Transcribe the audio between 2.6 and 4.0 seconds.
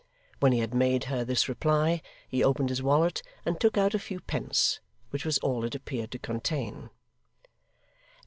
his wallet, and took out a